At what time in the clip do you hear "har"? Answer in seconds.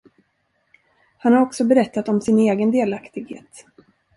1.33-1.41